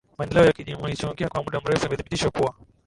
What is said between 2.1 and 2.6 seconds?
kuwa